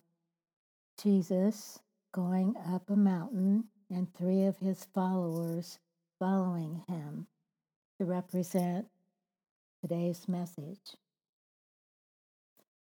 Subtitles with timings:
[1.01, 1.79] Jesus
[2.13, 5.79] going up a mountain and three of his followers
[6.19, 7.27] following him
[7.99, 8.87] to represent
[9.81, 10.97] today's message.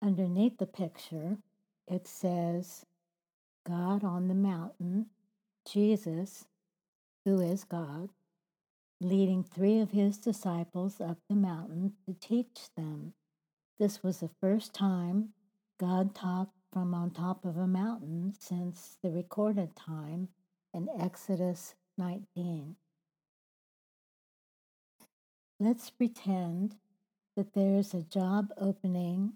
[0.00, 1.38] Underneath the picture,
[1.88, 2.84] it says,
[3.66, 5.06] God on the mountain,
[5.66, 6.44] Jesus,
[7.24, 8.10] who is God,
[9.00, 13.14] leading three of his disciples up the mountain to teach them
[13.78, 15.30] this was the first time
[15.78, 20.28] God talked from on top of a mountain since the recorded time
[20.72, 22.76] in Exodus 19.
[25.60, 26.76] Let's pretend
[27.36, 29.34] that there's a job opening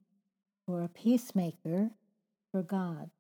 [0.67, 1.91] for a peacemaker
[2.53, 3.11] for God.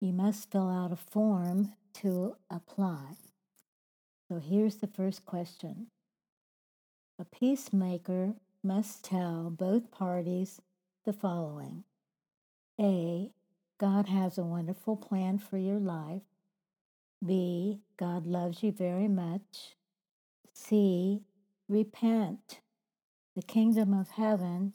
[0.00, 3.16] You must fill out a form to apply.
[4.28, 5.88] So here's the first question
[7.18, 10.60] A peacemaker must tell both parties
[11.04, 11.84] the following
[12.80, 13.30] A.
[13.78, 16.22] God has a wonderful plan for your life.
[17.24, 17.80] B.
[17.96, 19.76] God loves you very much.
[20.52, 21.22] C.
[21.68, 22.60] Repent.
[23.34, 24.74] The kingdom of heaven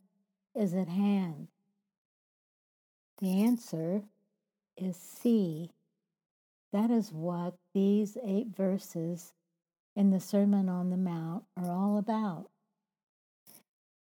[0.55, 1.49] is at hand.
[3.21, 4.03] The answer
[4.77, 5.71] is C.
[6.73, 9.33] That is what these eight verses
[9.95, 11.64] in the Sermon on the Mount are.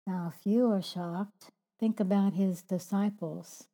[0.09, 3.69] Now, if you are shocked, think about his disciples.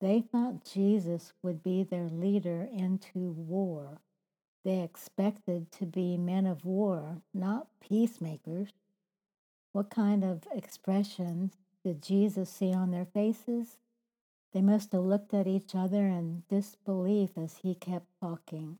[0.00, 4.00] They thought Jesus would be their leader into war.
[4.64, 8.70] They expected to be men of war, not peacemakers.
[9.72, 11.52] What kind of expressions
[11.84, 13.76] did Jesus see on their faces?
[14.54, 18.78] They must have looked at each other in disbelief as he kept talking.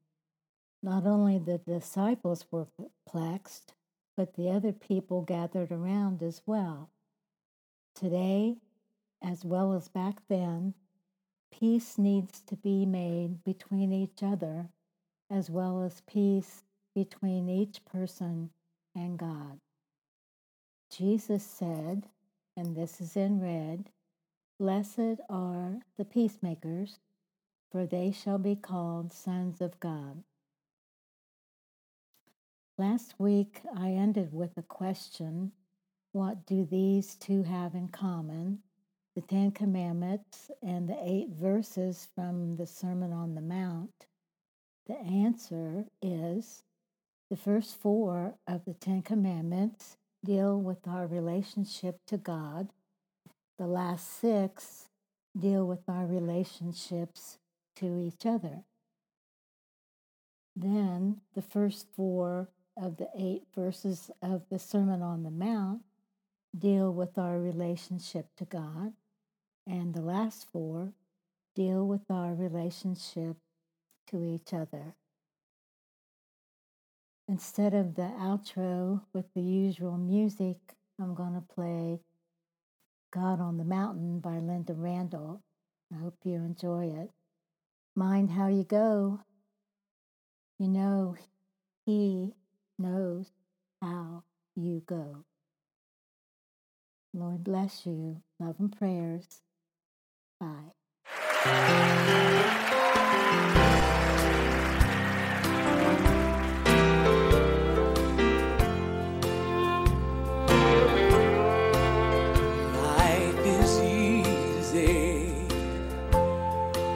[0.83, 3.75] Not only the disciples were perplexed,
[4.19, 6.91] but the other people gathered around as well.
[7.95, 8.57] Today,
[9.23, 10.75] as well as back then,
[11.53, 14.71] peace needs to be made between each other,
[15.31, 16.65] as well as peace
[16.97, 18.51] between each person
[18.93, 19.61] and God.
[20.91, 22.09] Jesus said,
[22.57, 23.89] and this is in red
[24.59, 26.99] Blessed are the peacemakers,
[27.71, 30.25] for they shall be called sons of God.
[32.81, 35.51] Last week, I ended with a question
[36.13, 38.61] What do these two have in common?
[39.17, 44.07] The Ten Commandments and the eight verses from the Sermon on the Mount.
[44.87, 46.63] The answer is
[47.29, 52.69] the first four of the Ten Commandments deal with our relationship to God.
[53.59, 54.89] The last six
[55.37, 57.39] deal with our relationships
[57.75, 58.63] to each other.
[60.55, 62.51] Then the first four
[62.81, 65.83] of the eight verses of the Sermon on the Mount
[66.57, 68.93] deal with our relationship to God,
[69.67, 70.93] and the last four
[71.55, 73.37] deal with our relationship
[74.11, 74.95] to each other.
[77.29, 80.57] Instead of the outro with the usual music,
[81.01, 82.01] I'm going to play
[83.11, 85.43] God on the Mountain by Lynda Randle.
[85.93, 87.11] I hope you enjoy it.
[87.95, 89.21] Mind how you go.
[90.59, 91.17] You know,
[91.85, 92.33] He
[92.79, 93.31] knows
[93.83, 94.25] how
[94.57, 95.25] you go.
[97.15, 98.23] Lord bless you.
[98.39, 99.27] Love and prayers.
[100.41, 100.73] Bye.
[112.75, 115.33] Life is easy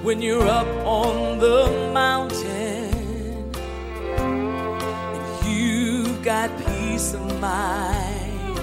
[0.02, 2.31] when you're up on the mountain
[7.42, 8.56] mind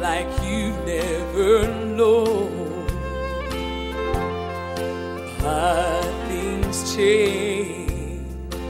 [0.00, 1.68] like you've never
[1.98, 2.86] known.
[5.42, 8.64] But things change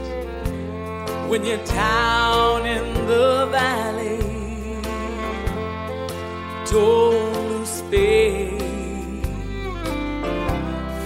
[1.29, 4.19] when you're down in the valley.
[6.69, 9.25] Don't lose faith,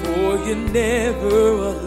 [0.02, 1.38] for you're never
[1.70, 1.81] alone.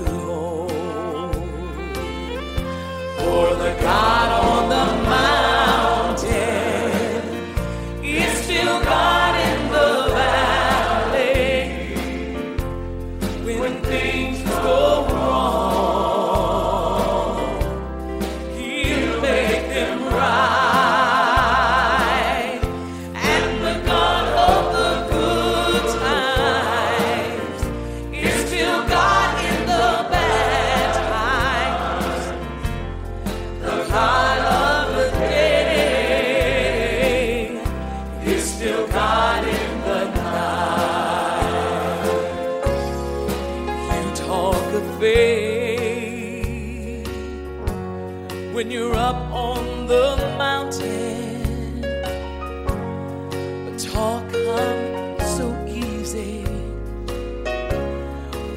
[53.94, 56.43] But talk comes so easy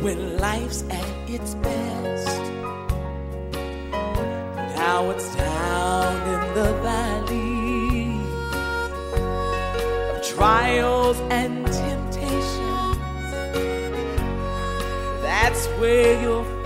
[0.01, 2.41] when life's at its best.
[4.75, 8.19] Now it's down in the valley
[10.15, 12.97] of trials and temptations.
[15.21, 16.56] That's where your